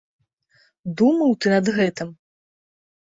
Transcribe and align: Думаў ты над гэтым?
Думаў 1.01 1.31
ты 1.43 1.47
над 1.57 1.65
гэтым? 1.79 2.09